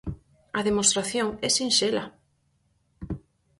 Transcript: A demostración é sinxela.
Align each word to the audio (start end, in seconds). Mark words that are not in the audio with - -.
A 0.59 0.61
demostración 0.67 1.27
é 1.47 1.49
sinxela. 1.57 2.05